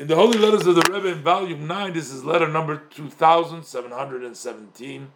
[0.00, 5.12] in the Holy Letters of the Rebbe in volume 9, this is letter number 2717.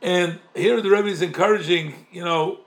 [0.00, 2.60] And here the Rebbe is encouraging, you know,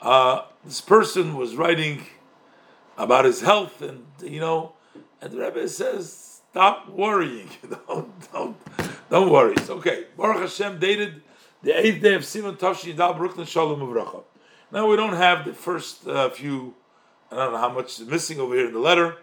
[0.00, 2.06] uh, this person was writing
[2.96, 4.74] about his health, and, you know,
[5.20, 7.48] and the Rebbe says, stop worrying.
[7.88, 8.56] don't, don't,
[9.10, 9.54] don't worry.
[9.54, 10.04] It's okay.
[10.16, 11.22] Baruch Hashem dated
[11.64, 14.22] the eighth day of Sivan Tavshin Dal Brooklyn Shalom Uvracha.
[14.70, 16.76] Now we don't have the first uh, few,
[17.32, 19.16] I don't know how much is missing over here in the letter,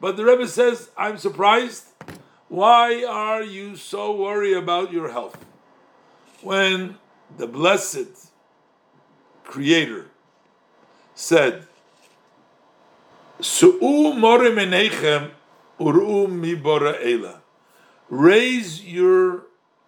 [0.00, 1.84] but the Rebbe says, I'm surprised.
[2.48, 5.44] Why are you so worried about your health?
[6.42, 6.96] When
[7.36, 8.30] the blessed
[9.44, 10.06] Creator
[11.14, 11.66] said,
[13.40, 15.30] Su'u more menechem
[15.78, 16.60] uru mi.
[18.08, 19.42] Raise your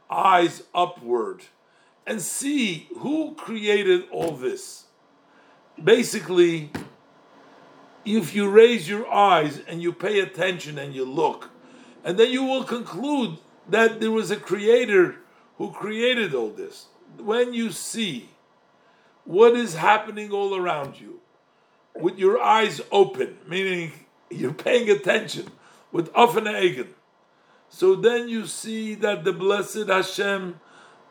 [0.08, 1.42] eyes upward
[2.06, 4.84] and see who created all this.
[5.82, 6.70] Basically,
[8.04, 11.50] if you raise your eyes and you pay attention and you look,
[12.04, 13.38] and then you will conclude
[13.68, 15.16] that there was a creator
[15.58, 16.86] who created all this.
[17.18, 18.30] When you see
[19.24, 21.20] what is happening all around you,
[21.94, 23.92] with your eyes open, meaning
[24.30, 25.50] you're paying attention
[25.92, 26.88] with offen Eigen,
[27.68, 30.58] so then you see that the blessed Hashem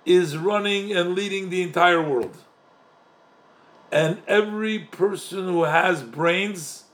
[0.05, 2.37] is running and leading the entire world.
[3.91, 6.85] And every person who has brains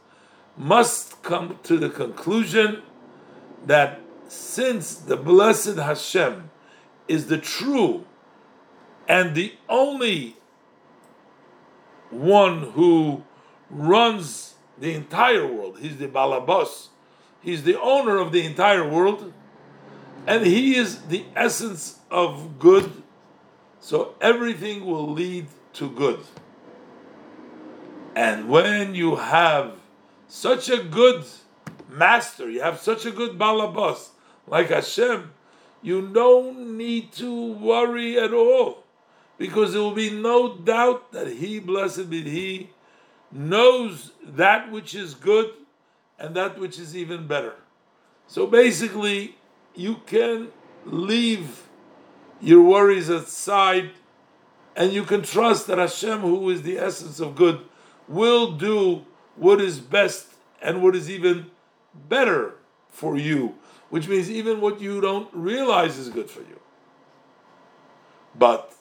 [0.57, 2.81] must come to the conclusion
[3.65, 6.49] that since the blessed Hashem
[7.07, 8.05] is the true
[9.07, 10.37] and the only
[12.09, 13.23] one who
[13.69, 16.87] runs the entire world, he's the Balabas,
[17.41, 19.33] he's the owner of the entire world,
[20.25, 23.03] and he is the essence of good,
[23.79, 26.19] so everything will lead to good.
[28.15, 29.73] And when you have
[30.27, 31.25] such a good
[31.89, 34.09] master, you have such a good balabas
[34.47, 35.31] like Hashem,
[35.81, 38.83] you don't need to worry at all
[39.37, 42.69] because there will be no doubt that He, blessed be He,
[43.31, 45.51] knows that which is good
[46.17, 47.55] and that which is even better.
[48.27, 49.35] So basically,
[49.75, 50.49] you can
[50.85, 51.63] leave
[52.39, 53.91] your worries aside
[54.75, 57.61] and you can trust that Hashem, who is the essence of good,
[58.07, 59.05] will do
[59.35, 60.27] what is best
[60.61, 61.47] and what is even
[62.09, 62.55] better
[62.89, 63.55] for you,
[63.89, 66.59] which means even what you don't realize is good for you.
[68.37, 68.73] But,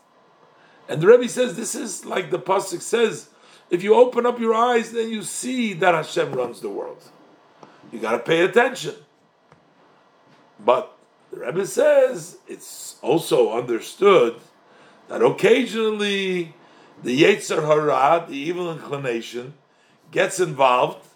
[0.89, 3.29] and the Rebbe says this is like the pasuk says,
[3.71, 7.03] if you open up your eyes, then you see that Hashem runs the world.
[7.91, 8.95] You got to pay attention.
[10.65, 10.97] But
[11.31, 14.37] the Rebbe says it's also understood
[15.09, 16.55] that occasionally
[17.03, 19.55] the Yetzer Hara, the evil inclination,
[20.10, 21.06] gets involved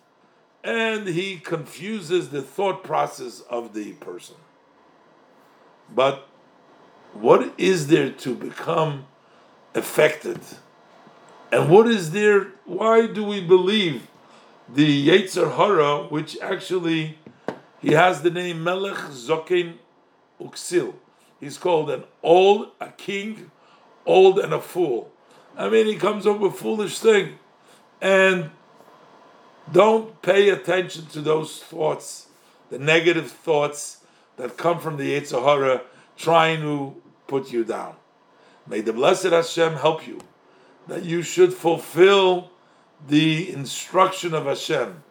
[0.65, 4.37] and he confuses the thought process of the person.
[5.95, 6.27] But
[7.15, 9.07] what is there to become
[9.75, 10.41] affected?
[11.51, 12.49] And what is there?
[12.67, 14.09] Why do we believe
[14.69, 17.19] the Yetzer Hara, which actually
[17.81, 19.75] he has the name Melech Zokin
[20.41, 20.95] Uksil?
[21.41, 23.51] He's called an old, a king,
[24.05, 25.11] old and a fool.
[25.59, 27.35] I mean, he comes up with foolish thing,
[28.01, 28.51] and
[29.73, 32.29] don't pay attention to those thoughts,
[32.71, 34.05] the negative thoughts
[34.37, 35.83] that come from the Yetzer Hara
[36.17, 36.95] trying to
[37.27, 37.97] put you down.
[38.69, 40.21] May the blessed Hashem help you
[40.87, 42.51] that you should fulfill
[43.07, 45.03] the instruction of Hashem.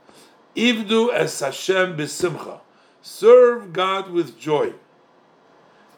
[0.56, 2.62] Ivdu es Hashem b'simcha.
[3.02, 4.74] Serve God with joy.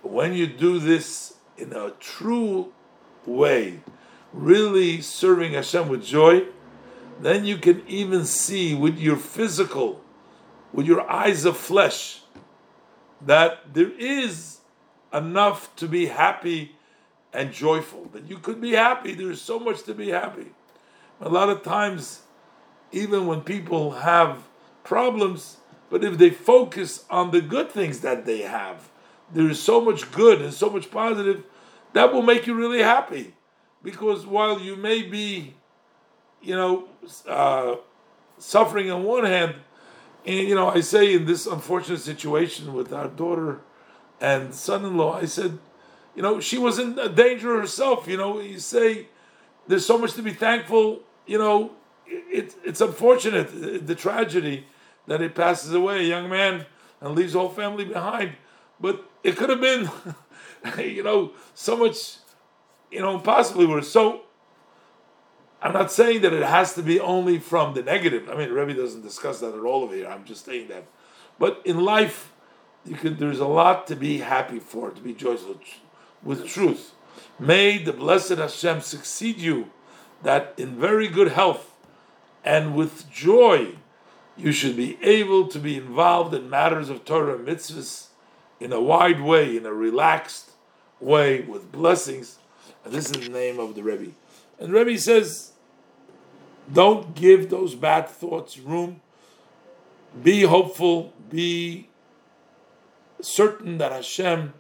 [0.02, 2.74] When you do this in a true
[3.26, 3.82] way,
[4.34, 6.44] really serving Hashem with joy,
[7.20, 10.02] then you can even see with your physical,
[10.72, 12.22] with your eyes of flesh,
[13.22, 14.60] that there is
[15.14, 16.76] enough to be happy
[17.34, 18.06] and joyful.
[18.14, 19.14] That you could be happy.
[19.14, 20.48] There's so much to be happy.
[21.20, 22.22] A lot of times,
[22.92, 24.48] even when people have
[24.84, 25.58] problems,
[25.90, 28.90] but if they focus on the good things that they have,
[29.34, 31.44] there is so much good and so much positive
[31.94, 33.34] that will make you really happy.
[33.82, 35.56] Because while you may be
[36.42, 36.88] you know,
[37.28, 37.76] uh,
[38.38, 39.56] suffering on one hand,
[40.26, 43.62] and you know, I say in this unfortunate situation with our daughter
[44.22, 45.58] and son-in-law, I said,
[46.16, 48.08] you know, she was in danger herself.
[48.08, 49.08] You know, you say
[49.68, 51.02] there's so much to be thankful.
[51.26, 51.72] You know,
[52.06, 54.66] it, it's unfortunate the tragedy
[55.08, 56.66] that it passes away, a young man,
[57.02, 58.34] and leaves whole family behind.
[58.80, 59.90] But it could have been,
[60.86, 62.18] you know, so much,
[62.92, 63.90] you know, possibly worse.
[63.90, 64.22] So
[65.62, 68.30] I'm not saying that it has to be only from the negative.
[68.30, 70.08] I mean, Rebbe doesn't discuss that at all over here.
[70.08, 70.86] I'm just saying that.
[71.38, 72.32] But in life,
[72.86, 73.18] you can.
[73.18, 75.60] There's a lot to be happy for, to be joyful
[76.24, 76.94] with truth.
[77.38, 79.72] May the blessed Hashem succeed you,
[80.24, 81.74] that in very good health
[82.44, 83.76] and with joy,
[84.38, 88.08] you should be able to be involved in matters of Torah and mitzvahs
[88.60, 90.52] in a wide way, in a relaxed
[91.00, 92.39] way, with blessings.
[92.86, 94.12] This is the name of the Rebbe.
[94.60, 95.54] And Rebbe says,
[96.72, 99.02] don't give those bad thoughts room.
[100.24, 101.14] Be hopeful.
[101.30, 101.90] Be
[103.22, 104.54] certain that Hashem,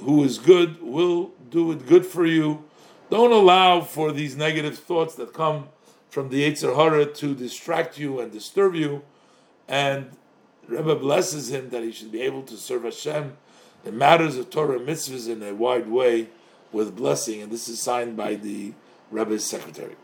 [0.00, 2.64] who is good, will do it good for you.
[3.10, 5.68] Don't allow for these negative thoughts that come
[6.10, 9.02] from the Yetzer Hara to distract you and disturb you.
[9.68, 10.10] And
[10.66, 13.36] Rebbe blesses him that he should be able to serve Hashem
[13.84, 16.28] in matters of Torah and mitzvahs in a wide way
[16.76, 17.42] with blessing.
[17.42, 18.72] And this is signed by the
[19.10, 19.96] Rebbe's secretary.